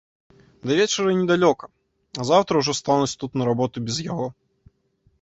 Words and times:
Да 0.69 0.77
вечара 0.79 1.11
недалёка, 1.19 1.69
а 2.23 2.27
заўтра 2.31 2.53
ўжо 2.65 2.77
стануць 2.81 3.15
тут 3.25 3.31
на 3.41 3.51
работу 3.53 3.77
без 3.91 4.05
яго. 4.13 4.27